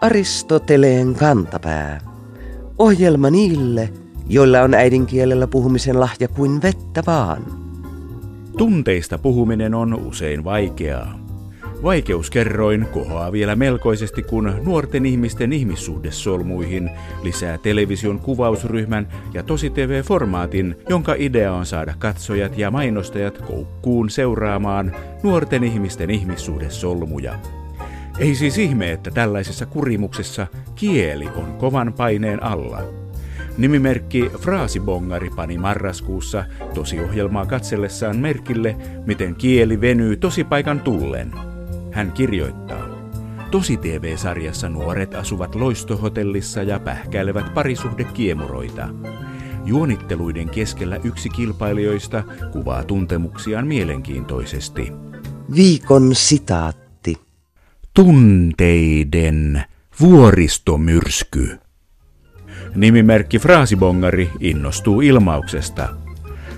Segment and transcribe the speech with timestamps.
[0.00, 2.00] Aristoteleen kantapää.
[2.78, 3.92] Ohjelma niille,
[4.28, 7.42] joilla on äidinkielellä puhumisen lahja kuin vettä vaan.
[8.56, 11.23] Tunteista puhuminen on usein vaikeaa.
[11.84, 16.90] Vaikeuskerroin kohoaa vielä melkoisesti, kun nuorten ihmisten ihmissuhdesolmuihin
[17.22, 24.92] lisää television kuvausryhmän ja tosi TV-formaatin, jonka idea on saada katsojat ja mainostajat koukkuun seuraamaan
[25.22, 27.34] nuorten ihmisten ihmissuhdesolmuja.
[28.18, 32.82] Ei siis ihme, että tällaisessa kurimuksessa kieli on kovan paineen alla.
[33.58, 38.76] Nimimerkki Fraasibongari pani marraskuussa tosiohjelmaa katsellessaan merkille,
[39.06, 41.53] miten kieli venyy tosipaikan tullen.
[41.94, 42.88] Hän kirjoittaa.
[43.50, 48.88] Tosi TV-sarjassa nuoret asuvat loistohotellissa ja pähkäilevät parisuhdekiemuroita.
[49.64, 54.92] Juonitteluiden keskellä yksi kilpailijoista kuvaa tuntemuksiaan mielenkiintoisesti.
[55.56, 57.16] Viikon sitaatti.
[57.94, 59.64] Tunteiden
[60.00, 61.58] vuoristomyrsky.
[62.74, 65.88] Nimimerkki Fraasibongari innostuu ilmauksesta–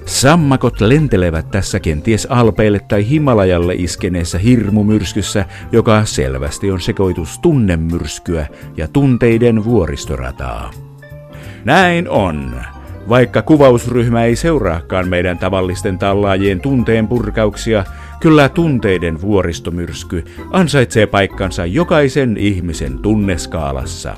[0.07, 8.89] Sammakot lentelevät tässä kenties Alpeille tai Himalajalle iskeneessä hirmumyrskyssä, joka selvästi on sekoitus tunnemyrskyä ja
[8.89, 10.71] tunteiden vuoristorataa.
[11.65, 12.61] Näin on.
[13.09, 17.85] Vaikka kuvausryhmä ei seuraakaan meidän tavallisten tallaajien tunteen purkauksia,
[18.21, 24.17] kyllä tunteiden vuoristomyrsky ansaitsee paikkansa jokaisen ihmisen tunneskaalassa.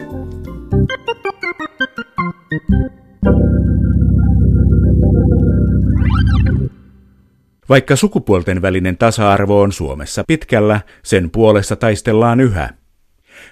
[7.68, 12.70] Vaikka sukupuolten välinen tasa-arvo on Suomessa pitkällä, sen puolesta taistellaan yhä.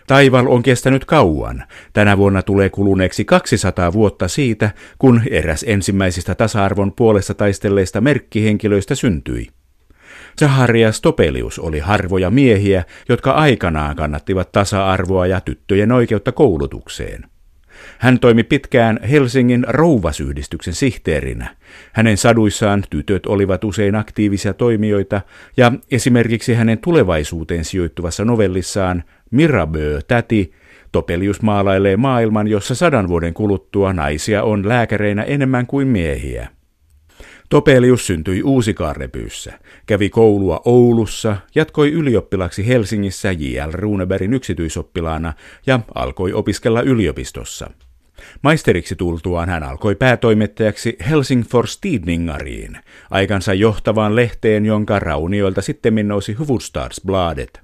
[0.07, 1.65] Taival on kestänyt kauan.
[1.93, 9.49] Tänä vuonna tulee kuluneeksi 200 vuotta siitä, kun eräs ensimmäisistä tasa-arvon puolesta taistelleista merkkihenkilöistä syntyi.
[10.41, 17.25] Zaharias Topelius oli harvoja miehiä, jotka aikanaan kannattivat tasa-arvoa ja tyttöjen oikeutta koulutukseen.
[17.99, 21.57] Hän toimi pitkään Helsingin rouvasyhdistyksen sihteerinä.
[21.93, 25.21] Hänen saduissaan tytöt olivat usein aktiivisia toimijoita
[25.57, 30.53] ja esimerkiksi hänen tulevaisuuteen sijoittuvassa novellissaan Mirabeau täti
[30.93, 36.49] Topelius maalailee maailman, jossa sadan vuoden kuluttua naisia on lääkäreinä enemmän kuin miehiä.
[37.49, 39.53] Topelius syntyi Uusikaarrepyyssä,
[39.87, 43.71] kävi koulua Oulussa, jatkoi ylioppilaksi Helsingissä J.L.
[43.73, 45.33] Runebergin yksityisoppilaana
[45.67, 47.71] ja alkoi opiskella yliopistossa.
[48.43, 52.79] Maisteriksi tultuaan hän alkoi päätoimittajaksi Helsingfors Tidningariin,
[53.11, 57.61] aikansa johtavaan lehteen, jonka raunioilta sitten nousi Hufvudstadsbladet.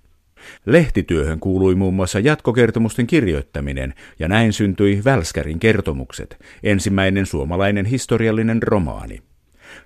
[0.66, 9.18] Lehtityöhön kuului muun muassa jatkokertomusten kirjoittaminen, ja näin syntyi Välskärin kertomukset, ensimmäinen suomalainen historiallinen romaani.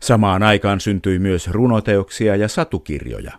[0.00, 3.32] Samaan aikaan syntyi myös runoteoksia ja satukirjoja.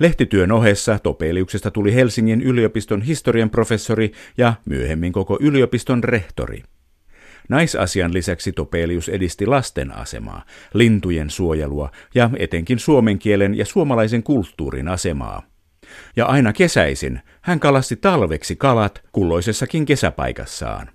[0.00, 6.62] Lehtityön ohessa Topeliuksesta tuli Helsingin yliopiston historian professori ja myöhemmin koko yliopiston rehtori.
[7.48, 10.44] Naisasian lisäksi Topelius edisti lasten asemaa,
[10.74, 15.42] lintujen suojelua ja etenkin suomen kielen ja suomalaisen kulttuurin asemaa.
[16.16, 20.90] Ja aina kesäisin hän kalasti talveksi kalat kulloisessakin kesäpaikassaan.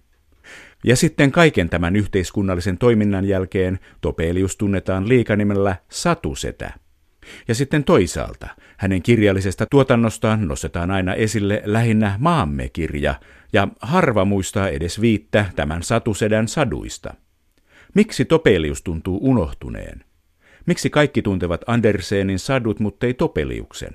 [0.83, 6.84] Ja sitten kaiken tämän yhteiskunnallisen toiminnan jälkeen Topelius tunnetaan liikanimellä Satusetä.
[7.47, 8.47] Ja sitten toisaalta
[8.77, 13.15] hänen kirjallisesta tuotannostaan nostetaan aina esille lähinnä Maamme kirja,
[13.53, 17.13] ja harva muistaa edes viittä tämän Satusedän saduista.
[17.93, 20.03] Miksi Topelius tuntuu unohtuneen?
[20.65, 23.93] Miksi kaikki tuntevat Andersenin sadut, mutta ei Topeliuksen?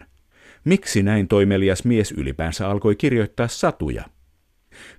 [0.64, 4.04] Miksi näin toimelias mies ylipäänsä alkoi kirjoittaa satuja?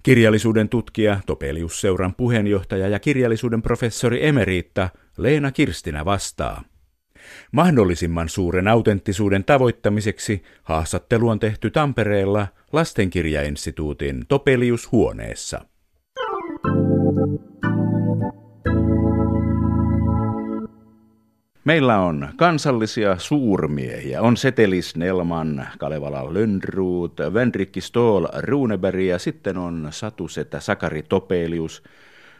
[0.03, 6.63] Kirjallisuuden tutkija, Topelius-seuran puheenjohtaja ja kirjallisuuden professori emeriitta Leena Kirstinä vastaa.
[7.51, 15.65] Mahdollisimman suuren autenttisuuden tavoittamiseksi haastattelu on tehty Tampereella Lastenkirjainstituutin Topelius-huoneessa.
[21.63, 24.21] Meillä on kansallisia suurmiehiä.
[24.21, 31.83] On Setelis Nelman, Kalevala Lönnruut, Venrikki Stoll, Runeberg ja sitten on Satusetä Sakari Topelius,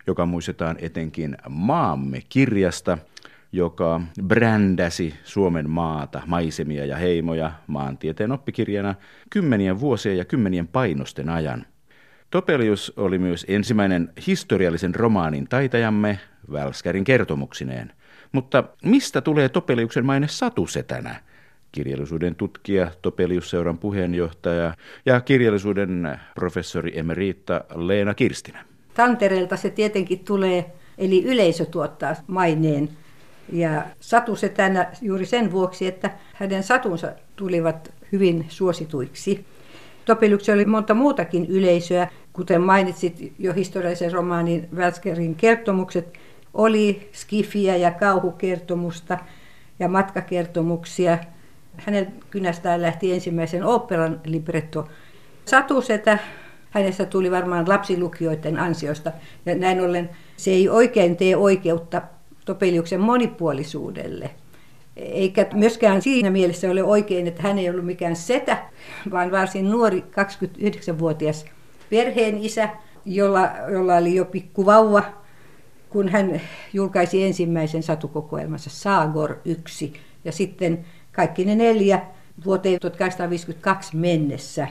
[0.08, 2.98] joka muistetaan etenkin Maamme kirjasta,
[3.52, 8.96] joka brändäsi Suomen maata, maisemia ja heimoja maantieteen oppikirjana
[9.30, 11.66] kymmenien vuosien ja kymmenien painosten ajan.
[12.30, 16.20] Topelius oli myös ensimmäinen historiallisen romaanin taitajamme
[16.52, 17.92] Välskärin kertomuksineen–
[18.32, 21.16] mutta mistä tulee Topeliuksen maine satusetänä?
[21.72, 24.74] Kirjallisuuden tutkija, Topeliusseuran puheenjohtaja
[25.06, 28.66] ja kirjallisuuden professori emeriitta Leena Kirstinä.
[28.94, 32.90] Tantereelta se tietenkin tulee, eli yleisö tuottaa maineen.
[33.50, 39.46] Ja Satu se tänä juuri sen vuoksi, että hänen satunsa tulivat hyvin suosituiksi.
[40.06, 46.14] Topeliuksella oli monta muutakin yleisöä, kuten mainitsit jo historiallisen romaanin Välskerin kertomukset,
[46.54, 49.18] oli skifiä ja kauhukertomusta
[49.80, 51.18] ja matkakertomuksia.
[51.78, 54.88] Hänen kynästään lähti ensimmäisen operan libretto.
[55.46, 56.20] Satusetä,
[56.70, 59.12] hänestä tuli varmaan lapsilukijoiden ansiosta
[59.46, 62.02] ja näin ollen se ei oikein tee oikeutta
[62.46, 64.30] Topeliuksen monipuolisuudelle.
[64.96, 68.64] Eikä myöskään siinä mielessä ole oikein, että hän ei ollut mikään setä,
[69.12, 71.46] vaan varsin nuori 29-vuotias
[71.90, 72.70] perheen isä,
[73.06, 75.04] jolla, jolla oli jo pikku vauva,
[75.90, 76.42] kun hän
[76.74, 79.94] julkaisi ensimmäisen satukokoelmansa Saagor 1
[80.26, 82.02] ja sitten kaikki ne neljä
[82.46, 84.68] vuoteen 1852 mennessä.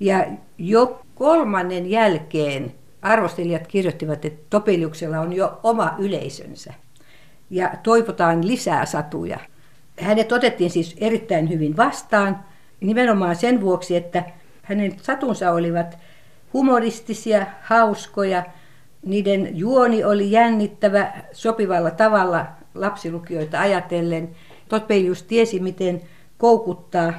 [0.00, 0.26] Ja
[0.58, 6.74] jo kolmannen jälkeen arvostelijat kirjoittivat, että Topeliuksella on jo oma yleisönsä
[7.52, 9.38] ja toivotaan lisää satuja.
[10.00, 12.44] Hänet otettiin siis erittäin hyvin vastaan,
[12.80, 14.24] nimenomaan sen vuoksi, että
[14.62, 15.98] hänen satunsa olivat
[16.52, 18.44] humoristisia, hauskoja,
[19.06, 24.28] niiden juoni oli jännittävä sopivalla tavalla lapsilukijoita ajatellen.
[24.68, 26.00] Topelius tiesi, miten
[26.38, 27.12] koukuttaa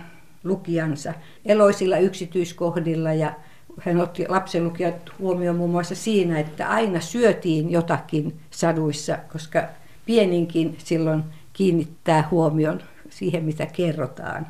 [0.44, 1.14] lukijansa
[1.46, 3.34] eloisilla yksityiskohdilla ja
[3.82, 9.64] hän otti lapsenlukijat huomioon muun muassa siinä, että aina syötiin jotakin saduissa, koska
[10.06, 11.24] pieninkin silloin
[11.54, 14.48] kiinnittää huomion siihen, mitä kerrotaan.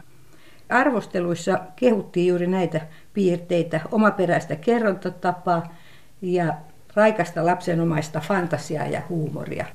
[0.70, 2.82] Arvosteluissa kehuttiin juuri näitä
[3.14, 5.76] piirteitä, omaperäistä kerrontatapaa
[6.22, 6.54] ja
[6.96, 9.66] raikasta lapsenomaista fantasiaa ja huumoria.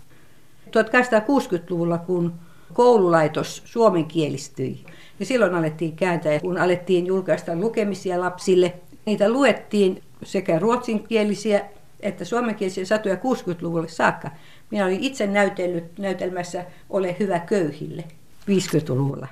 [0.67, 2.35] 1860-luvulla, kun
[2.73, 4.85] koululaitos suomenkielistyi,
[5.21, 8.75] ja silloin alettiin kääntää, kun alettiin julkaista lukemisia lapsille,
[9.07, 11.65] niitä luettiin sekä ruotsinkielisiä
[12.01, 14.31] että suomenkielisiä satuja 60-luvulle saakka.
[14.71, 18.05] Minä olin itse näytellyt näytelmässä Ole hyvä köyhille
[18.51, 19.27] 50-luvulla.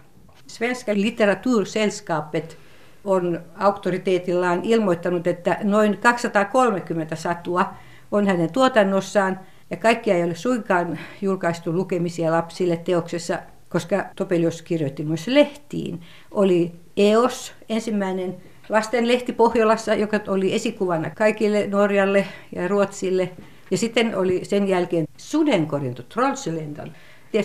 [0.46, 2.58] Svenska litteratursällskapet
[3.04, 7.74] on auktoriteetillaan ilmoittanut, että noin 230 satua
[8.12, 9.40] on hänen tuotannossaan
[9.70, 13.38] ja kaikkia ei ole suinkaan julkaistu lukemisia lapsille teoksessa,
[13.68, 16.00] koska Topelius kirjoitti myös lehtiin.
[16.30, 18.36] Oli EOS, ensimmäinen
[18.68, 23.30] lastenlehti Pohjolassa, joka oli esikuvana kaikille Norjalle ja Ruotsille.
[23.70, 26.92] Ja sitten oli sen jälkeen Sudenkorinto, Trollsölendan.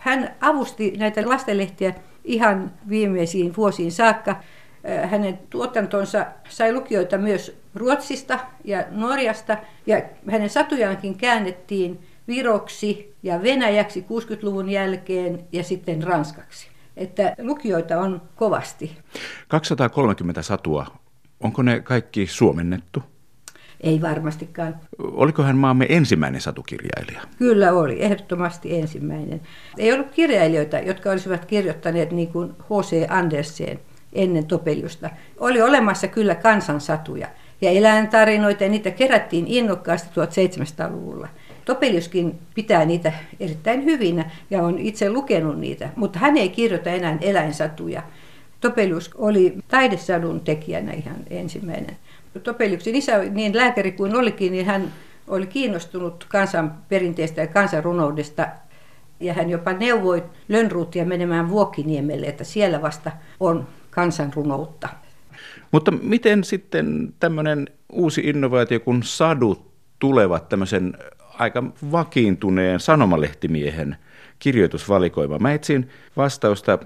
[0.01, 4.31] Hän avusti näitä lastenlehtiä ihan viimeisiin vuosiin saakka.
[4.89, 10.01] Äh, hänen tuotantonsa sai lukijoita myös Ruotsista ja Norjasta ja
[10.31, 16.67] hänen satujaankin käännettiin viroksi ja venäjäksi 60-luvun jälkeen ja sitten ranskaksi.
[16.97, 18.97] Että lukijoita on kovasti.
[19.47, 20.85] 230 satua,
[21.39, 23.03] onko ne kaikki suomennettu?
[23.83, 24.75] Ei varmastikaan.
[25.00, 27.22] Oliko hän maamme ensimmäinen satukirjailija?
[27.38, 29.42] Kyllä oli, ehdottomasti ensimmäinen.
[29.78, 33.06] Ei ollut kirjailijoita, jotka olisivat kirjoittaneet niin kuin H.C.
[33.10, 33.80] Andersen
[34.13, 35.10] ennen Topeliusta.
[35.39, 37.28] Oli olemassa kyllä kansansatuja
[37.62, 41.27] ja eläintarinoita ja niitä kerättiin innokkaasti 1700-luvulla.
[41.66, 47.18] Topeliuskin pitää niitä erittäin hyvinä ja on itse lukenut niitä, mutta hän ei kirjoita enää
[47.22, 48.04] eläinsatuja.
[48.62, 51.98] Topelius oli taidesadun tekijänä ihan ensimmäinen.
[52.39, 54.94] Topeliuksen isä, niin lääkäri kuin olikin, niin hän
[55.28, 58.48] oli kiinnostunut kansanperinteestä ja kansanrunoudesta.
[59.19, 64.89] Ja hän jopa neuvoi Lönnruutia menemään Vuokiniemelle, että siellä vasta on kansanrunoutta.
[65.72, 70.98] Mutta miten sitten tämmöinen uusi innovaatio, kun sadut tulevat tämmöisen
[71.39, 73.98] aika vakiintuneen sanomalehtimiehen
[74.39, 75.39] kirjoitusvalikoima.
[75.39, 76.79] Mä etsin vastausta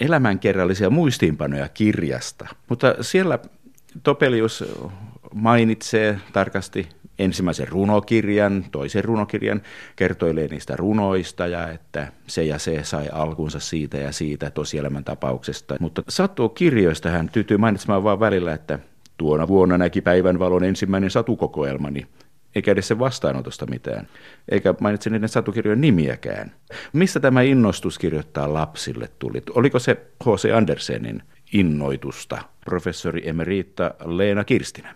[0.00, 3.38] elämänkerrallisia muistiinpanoja kirjasta, mutta siellä
[4.02, 4.64] Topelius
[5.34, 6.88] mainitsee tarkasti
[7.18, 9.62] ensimmäisen runokirjan, toisen runokirjan,
[9.96, 15.76] kertoilee niistä runoista ja että se ja se sai alkunsa siitä ja siitä tosielämän tapauksesta.
[15.80, 18.78] Mutta sattuu kirjoista hän tyytyy mainitsemaan vaan välillä, että
[19.16, 22.06] tuona vuonna näki päivänvalon ensimmäinen satukokoelmani,
[22.54, 24.08] eikä edes sen vastaanotosta mitään,
[24.48, 26.52] eikä mainitse niiden satukirjojen nimiäkään.
[26.92, 29.42] Missä tämä innostus kirjoittaa lapsille tuli?
[29.54, 30.54] Oliko se H.C.
[30.56, 31.22] Andersenin
[31.52, 34.94] innoitusta, professori emerita Leena Kirstinen?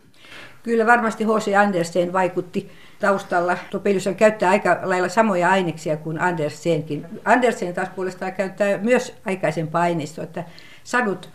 [0.62, 1.56] Kyllä varmasti H.C.
[1.56, 3.56] Andersen vaikutti taustalla.
[3.70, 7.06] Topelius käyttää aika lailla samoja aineksia kuin Andersenkin.
[7.24, 10.44] Andersen taas puolestaan käyttää myös aikaisempaa aineistoa, että
[10.84, 11.30] sadut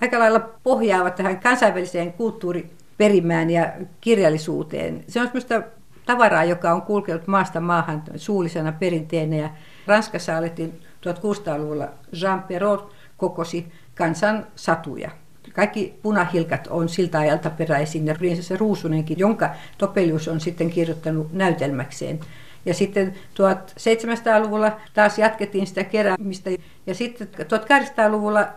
[0.00, 5.04] aika lailla pohjaavat tähän kansainväliseen kulttuuriperimään ja kirjallisuuteen.
[5.08, 5.62] Se on sellaista
[6.06, 9.50] tavaraa, joka on kulkenut maasta maahan suullisena perinteenä ja
[9.86, 11.88] Ranskassa alettiin 1600-luvulla
[12.22, 15.10] Jean Perrault kokosi kansan satuja.
[15.54, 22.20] Kaikki punahilkat on siltä ajalta peräisin ja prinsessa Ruusunenkin, jonka Topelius on sitten kirjoittanut näytelmäkseen.
[22.66, 26.50] Ja sitten 1700-luvulla taas jatkettiin sitä keräämistä.
[26.86, 28.48] Ja sitten 1800-luvulla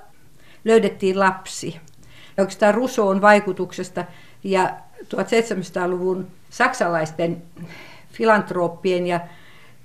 [0.65, 1.79] löydettiin lapsi.
[2.37, 4.05] Oikeastaan Rusoon vaikutuksesta
[4.43, 4.73] ja
[5.03, 7.43] 1700-luvun saksalaisten
[8.11, 9.19] filantrooppien ja,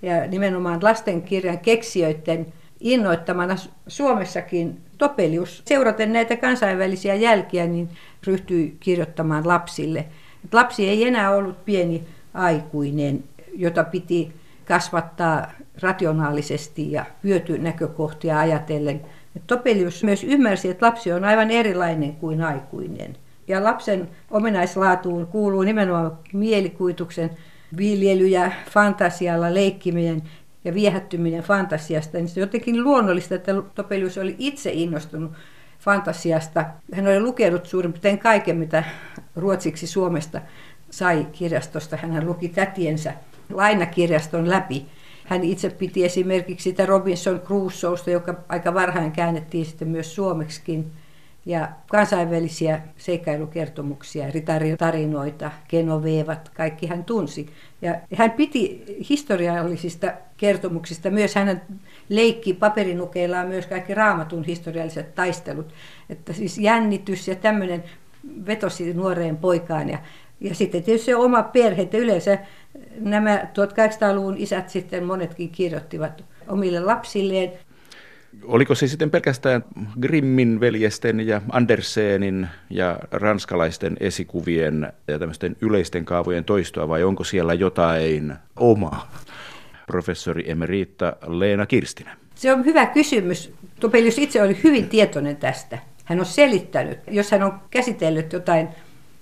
[0.02, 7.88] ja nimenomaan lastenkirjan keksijöiden innoittamana Suomessakin Topelius seuraten näitä kansainvälisiä jälkiä niin
[8.26, 10.04] ryhtyi kirjoittamaan lapsille.
[10.52, 12.02] Lapsi ei enää ollut pieni
[12.34, 14.32] aikuinen, jota piti
[14.64, 15.50] kasvattaa
[15.82, 19.00] rationaalisesti ja hyötynäkökohtia ajatellen.
[19.46, 23.16] Topelius myös ymmärsi, että lapsi on aivan erilainen kuin aikuinen.
[23.48, 27.30] Ja lapsen ominaislaatuun kuuluu nimenomaan mielikuituksen
[27.76, 30.22] viljely ja fantasialla leikkiminen
[30.64, 32.18] ja viehättyminen fantasiasta.
[32.18, 35.32] Niin se on jotenkin luonnollista, että Topelius oli itse innostunut
[35.78, 36.64] fantasiasta.
[36.94, 38.84] Hän oli lukenut suurin piirtein kaiken, mitä
[39.36, 40.40] ruotsiksi Suomesta
[40.90, 41.96] sai kirjastosta.
[41.96, 43.14] Hän luki tätiensä
[43.52, 44.86] lainakirjaston läpi.
[45.24, 50.92] Hän itse piti esimerkiksi sitä Robinson Crusoesta, joka aika varhain käännettiin sitten myös suomeksikin.
[51.46, 57.46] Ja kansainvälisiä seikkailukertomuksia, ritaritarinoita, genoveevat, kaikki hän tunsi.
[57.82, 61.62] Ja hän piti historiallisista kertomuksista myös hänen
[62.08, 65.72] leikki paperinukeillaan myös kaikki raamatun historialliset taistelut.
[66.10, 67.84] Että siis jännitys ja tämmöinen
[68.46, 69.88] vetosi nuoreen poikaan.
[69.88, 69.98] Ja,
[70.40, 72.38] ja sitten tietysti se oma perhe, että yleensä
[73.00, 77.52] nämä 1800-luvun isät sitten monetkin kirjoittivat omille lapsilleen.
[78.44, 79.64] Oliko se sitten pelkästään
[80.00, 87.54] Grimmin veljesten ja Andersenin ja ranskalaisten esikuvien ja tämmöisten yleisten kaavojen toistoa vai onko siellä
[87.54, 89.12] jotain omaa?
[89.86, 92.16] Professori emerita Leena Kirstinen.
[92.34, 93.52] Se on hyvä kysymys.
[93.80, 95.78] Topelius itse oli hyvin tietoinen tästä.
[96.04, 98.68] Hän on selittänyt, jos hän on käsitellyt jotain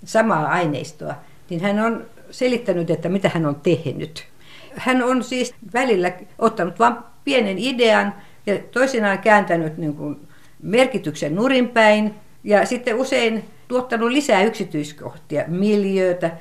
[0.05, 1.15] samaa aineistoa,
[1.49, 4.27] niin hän on selittänyt, että mitä hän on tehnyt.
[4.75, 8.13] Hän on siis välillä ottanut vain pienen idean
[8.45, 10.27] ja toisinaan kääntänyt niin kuin
[10.61, 16.31] merkityksen nurinpäin ja sitten usein tuottanut lisää yksityiskohtia, miljöötä,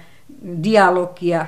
[0.62, 1.46] dialogia,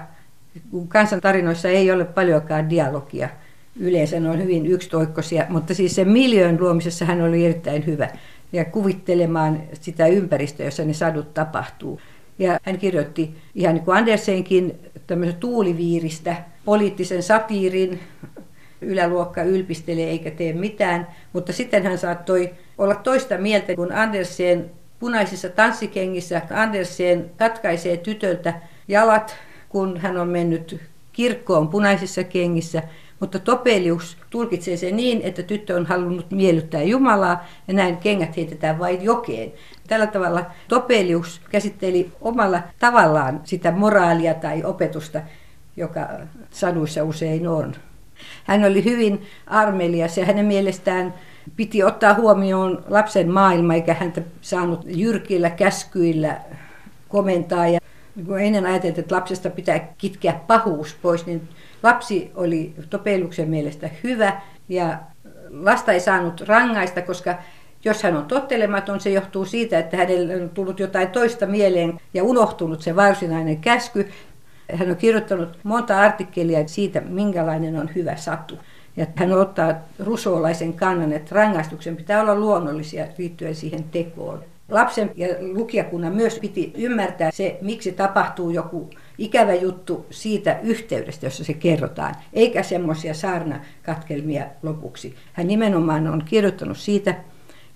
[0.70, 3.28] kun kansantarinoissa ei ole paljonkaan dialogia.
[3.76, 8.08] Yleensä ne on hyvin yksitoikkoisia, mutta siis sen miljöön luomisessa hän oli erittäin hyvä
[8.52, 12.00] ja kuvittelemaan sitä ympäristöä, jossa ne sadut tapahtuu.
[12.38, 14.74] Ja hän kirjoitti ihan niin kuin Andersenkin
[15.06, 18.00] tämmöisen tuuliviiristä poliittisen satiirin,
[18.82, 25.48] yläluokka ylpistelee eikä tee mitään, mutta sitten hän saattoi olla toista mieltä, kun Andersen punaisissa
[25.48, 28.54] tanssikengissä Andersen katkaisee tytöltä
[28.88, 29.36] jalat,
[29.68, 30.80] kun hän on mennyt
[31.12, 32.82] kirkkoon punaisissa kengissä,
[33.20, 38.78] mutta Topelius tulkitsee sen niin, että tyttö on halunnut miellyttää Jumalaa ja näin kengät heitetään
[38.78, 39.52] vain jokeen.
[39.88, 45.20] Tällä tavalla Topelius käsitteli omalla tavallaan sitä moraalia tai opetusta,
[45.76, 46.08] joka
[46.50, 47.74] saduissa usein on.
[48.44, 51.14] Hän oli hyvin armelias ja hänen mielestään
[51.56, 56.36] piti ottaa huomioon lapsen maailma, eikä häntä saanut jyrkillä käskyillä
[57.08, 57.68] komentaa.
[57.68, 57.80] Ja
[58.26, 61.48] kun ennen ajateltiin, että lapsesta pitää kitkeä pahuus pois, niin
[61.82, 64.98] lapsi oli Topeluksen mielestä hyvä ja
[65.50, 67.34] lasta ei saanut rangaista, koska
[67.84, 72.24] jos hän on tottelematon, se johtuu siitä, että hänelle on tullut jotain toista mieleen ja
[72.24, 74.08] unohtunut se varsinainen käsky.
[74.72, 78.58] Hän on kirjoittanut monta artikkelia siitä, minkälainen on hyvä satu.
[78.96, 84.44] Ja hän ottaa rusolaisen kannan, että rangaistuksen pitää olla luonnollisia liittyen siihen tekoon.
[84.68, 91.44] Lapsen ja lukijakunnan myös piti ymmärtää se, miksi tapahtuu joku ikävä juttu siitä yhteydestä, jossa
[91.44, 95.14] se kerrotaan, eikä semmoisia saarnakatkelmia lopuksi.
[95.32, 97.14] Hän nimenomaan on kirjoittanut siitä,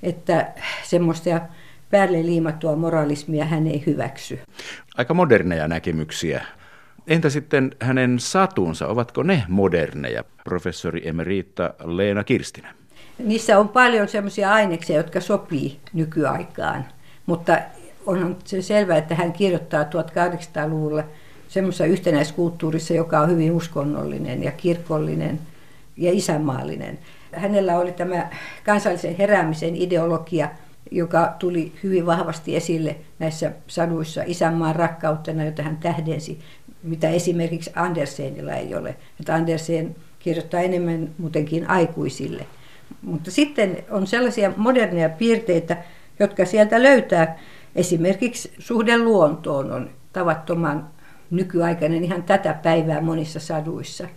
[0.03, 0.53] että
[0.85, 1.41] semmoista
[1.91, 4.39] päälle liimattua moralismia hän ei hyväksy.
[4.97, 6.45] Aika moderneja näkemyksiä.
[7.07, 12.75] Entä sitten hänen satunsa, ovatko ne moderneja, professori emerita Leena Kirstinen?
[13.19, 16.85] Niissä on paljon semmoisia aineksia, jotka sopii nykyaikaan,
[17.27, 17.59] mutta
[18.07, 21.05] on se selvää, että hän kirjoittaa 1800-luvulla
[21.49, 25.41] semmoisessa yhtenäiskulttuurissa, joka on hyvin uskonnollinen ja kirkollinen
[25.97, 26.99] ja isänmaallinen.
[27.33, 28.31] Hänellä oli tämä
[28.65, 30.49] kansallisen heräämisen ideologia,
[30.91, 36.39] joka tuli hyvin vahvasti esille näissä saduissa isänmaan rakkautena, jota hän tähdensi,
[36.87, 38.97] mitä esimerkiksi Andersenilla ei ole.
[39.21, 42.47] Että Andersen kirjoittaa enemmän muutenkin aikuisille.
[43.03, 45.77] Mutta sitten on sellaisia moderneja piirteitä,
[46.19, 47.39] jotka sieltä löytää.
[47.77, 50.89] Esimerkiksi suhde luontoon on tavattoman
[51.31, 54.09] nykyaikainen ihan tätä päivää monissa saduissa.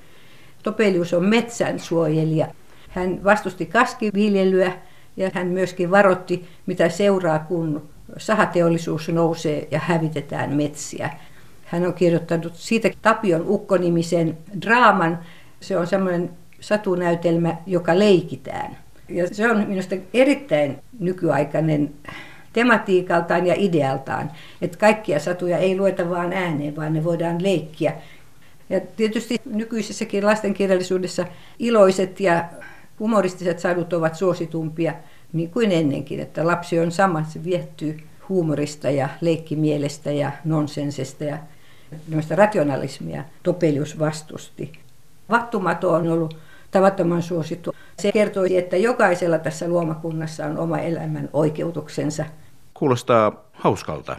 [0.63, 2.47] Topelius on metsän suojelija.
[2.89, 4.71] Hän vastusti kaskiviljelyä
[5.17, 11.09] ja hän myöskin varotti, mitä seuraa, kun sahateollisuus nousee ja hävitetään metsiä.
[11.69, 15.19] Hän on kirjoittanut siitä Tapion ukkonimisen draaman.
[15.59, 18.77] Se on semmoinen satunäytelmä, joka leikitään.
[19.09, 21.93] Ja se on minusta erittäin nykyaikainen
[22.53, 27.93] tematiikaltaan ja idealtaan, että kaikkia satuja ei lueta vaan ääneen, vaan ne voidaan leikkiä.
[28.69, 31.25] Ja tietysti nykyisessäkin lastenkirjallisuudessa
[31.59, 32.45] iloiset ja
[32.99, 34.93] humoristiset sadut ovat suositumpia
[35.33, 37.99] niin kuin ennenkin, että lapsi on sama, se viehtyy
[38.29, 41.37] huumorista ja leikkimielestä ja nonsensesta ja
[42.29, 44.71] rationalismia Topelius vastusti.
[45.29, 46.37] Vattumato on ollut
[46.71, 47.75] tavattoman suosittu.
[47.99, 52.25] Se kertoi, että jokaisella tässä luomakunnassa on oma elämän oikeutuksensa.
[52.73, 54.15] Kuulostaa hauskalta.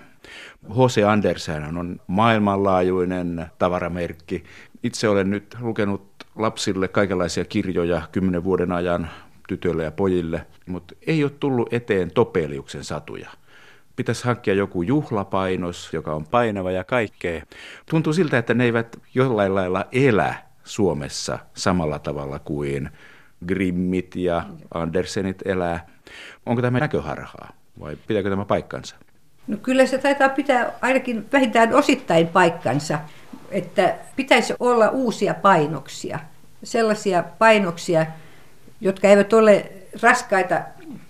[0.69, 1.03] H.C.
[1.09, 4.45] Andersen on maailmanlaajuinen tavaramerkki.
[4.83, 6.03] Itse olen nyt lukenut
[6.37, 9.11] lapsille kaikenlaisia kirjoja kymmenen vuoden ajan
[9.49, 13.31] tytöille ja pojille, mutta ei ole tullut eteen Topeliuksen satuja.
[14.01, 17.43] Pitäisi hankkia joku juhlapainos, joka on painava ja kaikkea.
[17.91, 22.91] Tuntuu siltä, että ne eivät jollain lailla elä Suomessa samalla tavalla kuin
[23.47, 24.43] Grimmit ja
[24.75, 25.87] Andersenit elää.
[26.47, 28.97] Onko tämä näköharhaa vai pitääkö tämä paikkansa?
[29.47, 32.99] No kyllä se taitaa pitää ainakin vähintään osittain paikkansa,
[33.51, 36.19] että pitäisi olla uusia painoksia.
[36.63, 38.07] Sellaisia painoksia,
[38.81, 40.61] jotka eivät ole raskaita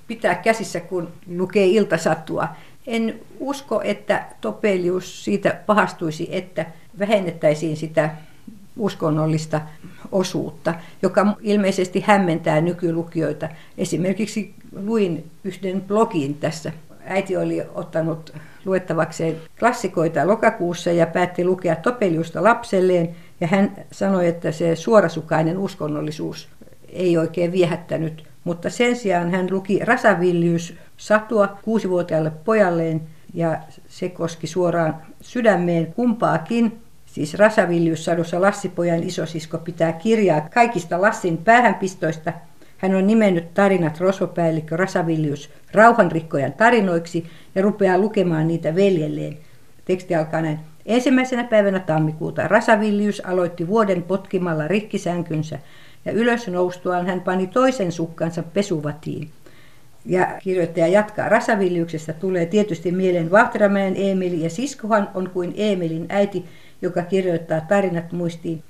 [0.07, 2.49] pitää käsissä, kun lukee iltasatua.
[2.87, 6.67] En usko, että Topelius siitä pahastuisi, että
[6.99, 8.11] vähennettäisiin sitä
[8.77, 9.61] uskonnollista
[10.13, 13.49] osuutta, joka ilmeisesti hämmentää nykylukijoita.
[13.79, 16.73] Esimerkiksi luin yhden blogin tässä.
[17.05, 18.35] Äiti oli ottanut
[18.65, 23.17] luettavakseen klassikoita lokakuussa ja päätti lukea Topeliusta lapselleen.
[23.41, 26.49] Ja hän sanoi, että se suorasukainen uskonnollisuus
[26.89, 28.30] ei oikein viehättänyt.
[28.45, 33.01] Mutta sen sijaan hän luki Rasavillius satua kuusivuotiaalle pojalleen
[33.35, 36.79] ja se koski suoraan sydämeen kumpaakin.
[37.07, 42.33] Siis Rasavillius-sadussa Lassipojan isosisko pitää kirjaa kaikista Lassin päähänpistoista.
[42.77, 49.39] Hän on nimennyt tarinat rosvopäällikkö Rasavillius rauhanrikkojan tarinoiksi ja rupeaa lukemaan niitä veljelleen.
[49.85, 50.59] Teksti alkaa näin.
[50.87, 55.59] Ensimmäisenä päivänä tammikuuta Rasavillius aloitti vuoden potkimalla rikkisänkynsä
[56.05, 59.31] ja ylös noustuaan hän pani toisen sukkansa pesuvatiin.
[60.07, 61.29] Ja kirjoittaja jatkaa.
[61.29, 66.45] Rasavilliuksesta tulee tietysti mieleen Vahtramäen Eemeli ja siskohan on kuin Eemelin äiti,
[66.83, 68.63] joka kirjoittaa tarinat muistiin.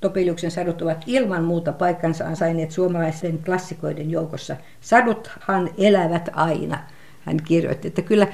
[0.00, 4.56] Topeliuksen sadut ovat ilman muuta paikkansa ansainneet suomalaisten klassikoiden joukossa.
[4.80, 6.78] Saduthan elävät aina,
[7.24, 7.88] hän kirjoitti.
[7.88, 8.26] Että kyllä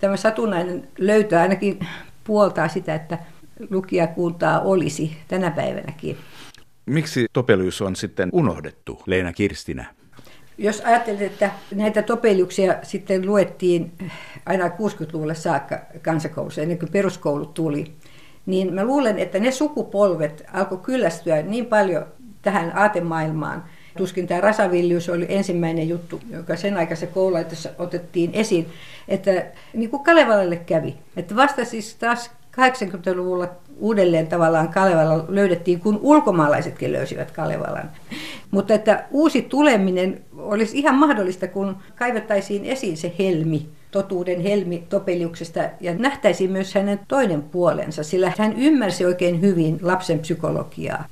[0.00, 1.78] tämä satunnainen löytää ainakin
[2.24, 3.18] puoltaa sitä, että
[3.70, 6.16] lukijakuntaa olisi tänä päivänäkin.
[6.88, 9.86] Miksi Topelius on sitten unohdettu, Leena Kirstinä?
[10.58, 13.92] Jos ajattelet, että näitä topeliuksia sitten luettiin
[14.46, 17.92] aina 60-luvulle saakka kansakoulussa, ennen kuin peruskoulu tuli,
[18.46, 22.06] niin mä luulen, että ne sukupolvet alkoi kyllästyä niin paljon
[22.42, 23.64] tähän aatemaailmaan.
[23.96, 28.66] Tuskin tämä rasavillius oli ensimmäinen juttu, joka sen aikaisessa koululaitossa otettiin esiin,
[29.08, 30.96] että niin kuin Kalevalalle kävi.
[31.16, 37.90] Että vasta siis taas 80-luvulla uudelleen tavallaan Kalevala löydettiin, kun ulkomaalaisetkin löysivät Kalevalan.
[38.50, 45.60] Mutta että uusi tuleminen olisi ihan mahdollista, kun kaivettaisiin esiin se helmi, totuuden helmi Topeliuksesta
[45.80, 51.04] ja nähtäisiin myös hänen toinen puolensa, sillä hän ymmärsi oikein hyvin lapsen psykologiaa.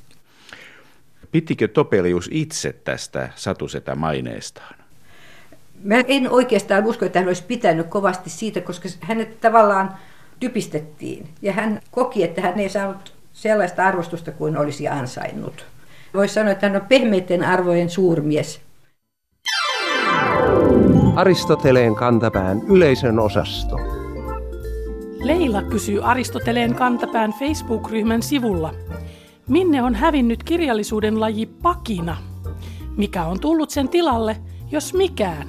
[1.31, 4.75] Pitikö Topelius itse tästä satusetä maineestaan?
[5.83, 9.95] Mä en oikeastaan usko, että hän olisi pitänyt kovasti siitä, koska hänet tavallaan
[10.39, 11.29] typistettiin.
[11.41, 15.65] Ja hän koki, että hän ei saanut sellaista arvostusta kuin olisi ansainnut.
[16.13, 18.61] Voisi sanoa, että hän on pehmeiden arvojen suurmies.
[21.15, 23.75] Aristoteleen kantapään yleisön osasto.
[25.23, 28.73] Leila kysyy Aristoteleen kantapään Facebook-ryhmän sivulla.
[29.47, 32.17] Minne on hävinnyt kirjallisuuden laji pakina?
[32.97, 34.37] Mikä on tullut sen tilalle,
[34.71, 35.47] jos mikään?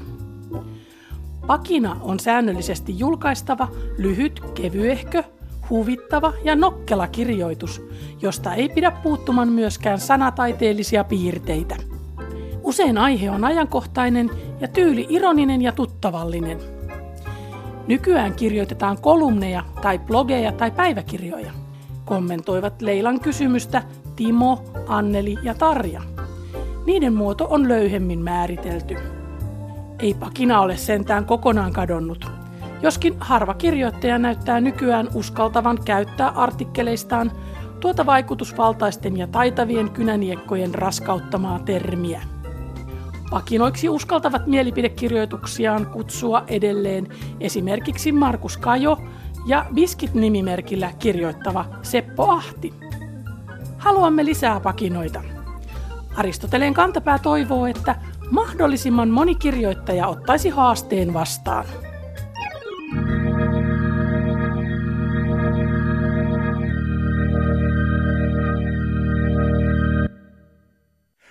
[1.48, 5.24] Pakina on säännöllisesti julkaistava, lyhyt, kevyehkö,
[5.70, 7.82] huvittava ja nokkela kirjoitus,
[8.22, 11.76] josta ei pidä puuttuman myöskään sanataiteellisia piirteitä.
[12.62, 14.30] Usein aihe on ajankohtainen
[14.60, 16.58] ja tyyli ironinen ja tuttavallinen.
[17.86, 21.52] Nykyään kirjoitetaan kolumneja tai blogeja tai päiväkirjoja.
[22.04, 23.82] Kommentoivat Leilan kysymystä
[24.16, 26.02] Timo, Anneli ja Tarja.
[26.86, 29.17] Niiden muoto on löyhemmin määritelty.
[29.98, 32.30] Ei pakina ole sentään kokonaan kadonnut.
[32.82, 37.32] Joskin harva kirjoittaja näyttää nykyään uskaltavan käyttää artikkeleistaan
[37.80, 42.22] tuota vaikutusvaltaisten ja taitavien kynäniekkojen raskauttamaa termiä.
[43.30, 47.06] Pakinoiksi uskaltavat mielipidekirjoituksiaan kutsua edelleen
[47.40, 48.98] esimerkiksi Markus Kajo
[49.46, 52.74] ja Biskit-nimimerkillä kirjoittava Seppo Ahti.
[53.78, 55.22] Haluamme lisää pakinoita.
[56.16, 57.94] Aristoteleen kantapää toivoo, että
[58.30, 61.64] mahdollisimman moni kirjoittaja ottaisi haasteen vastaan.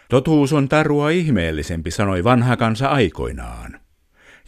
[0.10, 3.80] Totuus on tarua ihmeellisempi, sanoi vanha kansa aikoinaan.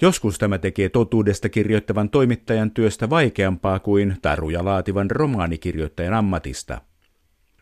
[0.02, 6.82] Joskus tämä tekee totuudesta kirjoittavan toimittajan työstä vaikeampaa kuin taruja laativan romaanikirjoittajan ammatista.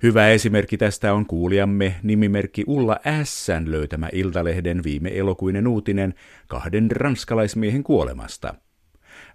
[0.04, 6.14] Hyvä esimerkki tästä on kuulijamme nimimerkki Ulla Ässän löytämä Iltalehden viime elokuinen uutinen
[6.48, 8.54] kahden ranskalaismiehen kuolemasta.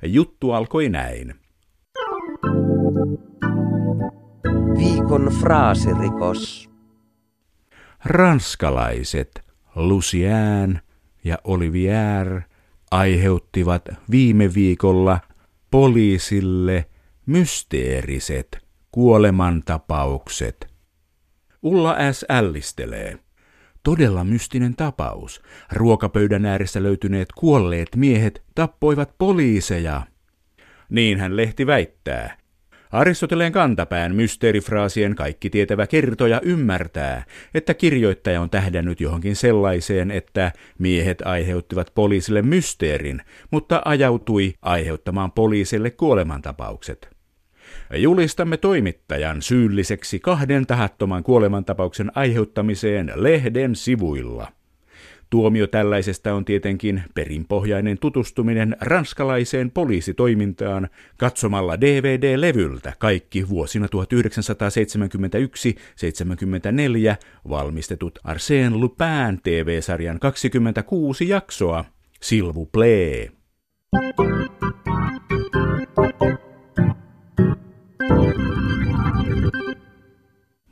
[0.03, 1.35] Juttu alkoi näin.
[4.79, 6.71] Viikon fraasirikos.
[8.05, 9.45] Ranskalaiset
[9.77, 10.81] Lucien
[11.25, 12.41] ja Olivier
[12.91, 15.21] aiheuttivat viime viikolla
[15.71, 16.87] poliisille
[17.27, 18.62] mysteeriset
[18.93, 20.67] kuolemantapaukset.
[21.63, 22.25] Ulla S.
[22.29, 23.19] ällistelee.
[23.83, 25.43] Todella mystinen tapaus.
[25.73, 30.03] Ruokapöydän ääressä löytyneet kuolleet miehet tappoivat poliiseja.
[30.89, 32.37] Niin hän lehti väittää.
[32.91, 37.25] Aristoteleen kantapään mysteerifraasien kaikki tietävä kertoja ymmärtää,
[37.55, 45.91] että kirjoittaja on tähdännyt johonkin sellaiseen, että miehet aiheuttivat poliisille mysteerin, mutta ajautui aiheuttamaan poliisille
[45.91, 47.12] kuolemantapaukset.
[47.97, 54.53] Julistamme toimittajan syylliseksi kahden tahattoman kuolemantapauksen aiheuttamiseen lehden sivuilla.
[55.33, 63.89] Tuomio tällaisesta on tietenkin perinpohjainen tutustuminen ranskalaiseen poliisitoimintaan katsomalla DVD-levyltä kaikki vuosina 1971-74
[67.49, 71.85] valmistetut Arsène Lupin TV-sarjan 26 jaksoa.
[72.21, 73.31] Silvu Plee.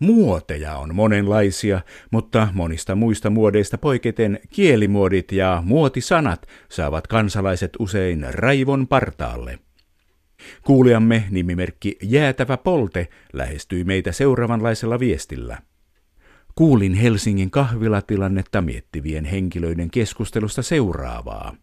[0.00, 8.88] Muoteja on monenlaisia, mutta monista muista muodeista poiketen kielimuodit ja muotisanat saavat kansalaiset usein raivon
[8.88, 9.58] partaalle.
[10.64, 15.58] Kuulijamme nimimerkki Jäätävä Polte lähestyi meitä seuraavanlaisella viestillä.
[16.54, 21.56] Kuulin Helsingin kahvilatilannetta miettivien henkilöiden keskustelusta seuraavaa.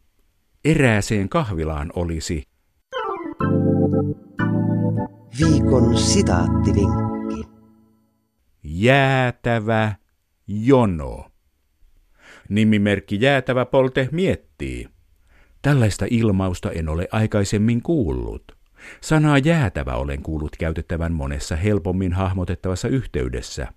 [0.65, 2.43] Erääseen kahvilaan olisi
[5.39, 7.16] Viikon sitaattivinkki.
[8.69, 9.95] Jäätävä
[10.47, 11.31] jono.
[12.49, 14.87] Nimimerkki Jäätävä Polte miettii.
[15.61, 18.57] Tällaista ilmausta en ole aikaisemmin kuullut.
[19.01, 23.67] Sanaa jäätävä olen kuullut käytettävän monessa helpommin hahmotettavassa yhteydessä.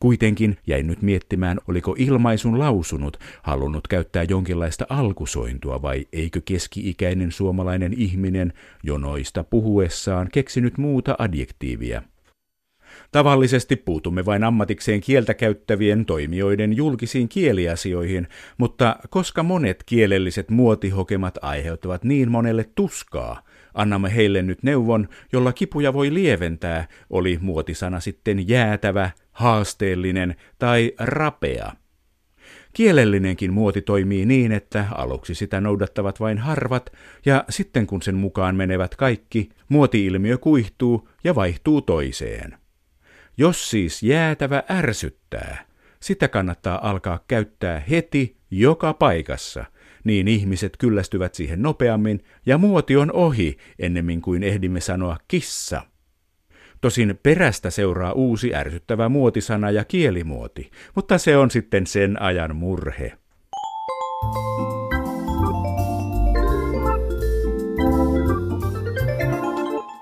[0.00, 7.92] Kuitenkin jäin nyt miettimään, oliko ilmaisun lausunut halunnut käyttää jonkinlaista alkusointua vai eikö keski-ikäinen suomalainen
[7.92, 8.52] ihminen
[8.82, 12.02] jonoista puhuessaan keksinyt muuta adjektiivia.
[13.12, 22.04] Tavallisesti puutumme vain ammatikseen kieltä käyttävien toimijoiden julkisiin kieliasioihin, mutta koska monet kielelliset muotihokemat aiheuttavat
[22.04, 23.42] niin monelle tuskaa,
[23.74, 31.72] annamme heille nyt neuvon, jolla kipuja voi lieventää, oli muotisana sitten jäätävä, haasteellinen tai rapea.
[32.72, 36.92] Kielellinenkin muoti toimii niin, että aluksi sitä noudattavat vain harvat,
[37.26, 42.59] ja sitten kun sen mukaan menevät kaikki, muoti-ilmiö kuihtuu ja vaihtuu toiseen.
[43.40, 45.66] Jos siis jäätävä ärsyttää,
[46.00, 49.64] sitä kannattaa alkaa käyttää heti joka paikassa,
[50.04, 55.82] niin ihmiset kyllästyvät siihen nopeammin ja muoti on ohi ennemmin kuin ehdimme sanoa kissa.
[56.80, 63.19] Tosin perästä seuraa uusi ärsyttävä muotisana ja kielimuoti, mutta se on sitten sen ajan murhe.